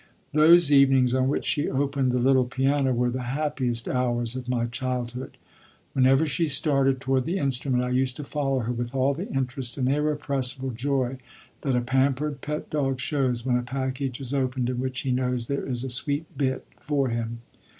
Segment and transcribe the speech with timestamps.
[0.33, 4.65] Those evenings on which she opened the little piano were the happiest hours of my
[4.65, 5.37] childhood.
[5.93, 9.77] Whenever she started toward the instrument, I used to follow her with all the interest
[9.77, 11.19] and irrepressible joy
[11.61, 15.45] that a pampered pet dog shows when a package is opened in which he knows
[15.45, 17.41] there is a sweet bit for him.